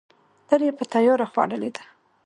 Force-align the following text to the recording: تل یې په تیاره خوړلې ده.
تل 0.47 0.61
یې 0.67 0.71
په 0.77 0.83
تیاره 0.93 1.25
خوړلې 1.31 1.69
ده. 1.75 1.83